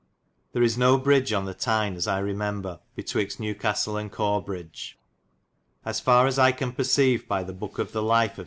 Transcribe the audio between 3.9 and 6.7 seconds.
and Corbridge. As far as I